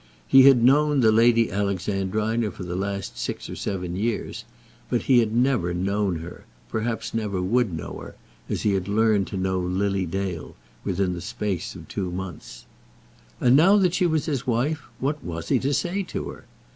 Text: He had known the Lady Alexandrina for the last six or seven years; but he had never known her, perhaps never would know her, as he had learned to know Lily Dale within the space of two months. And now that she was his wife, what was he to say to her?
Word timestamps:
He 0.27 0.47
had 0.49 0.63
known 0.63 1.01
the 1.01 1.11
Lady 1.11 1.51
Alexandrina 1.51 2.49
for 2.49 2.63
the 2.63 2.75
last 2.75 3.19
six 3.19 3.47
or 3.51 3.55
seven 3.55 3.95
years; 3.95 4.45
but 4.89 5.03
he 5.03 5.19
had 5.19 5.31
never 5.35 5.75
known 5.75 6.21
her, 6.21 6.45
perhaps 6.69 7.13
never 7.13 7.39
would 7.39 7.71
know 7.71 7.99
her, 8.01 8.15
as 8.49 8.63
he 8.63 8.73
had 8.73 8.87
learned 8.87 9.27
to 9.27 9.37
know 9.37 9.59
Lily 9.59 10.07
Dale 10.07 10.55
within 10.83 11.13
the 11.13 11.21
space 11.21 11.75
of 11.75 11.87
two 11.87 12.09
months. 12.09 12.65
And 13.39 13.55
now 13.55 13.77
that 13.77 13.93
she 13.93 14.07
was 14.07 14.25
his 14.25 14.47
wife, 14.47 14.81
what 14.99 15.23
was 15.23 15.49
he 15.49 15.59
to 15.59 15.71
say 15.71 16.01
to 16.01 16.29
her? 16.29 16.45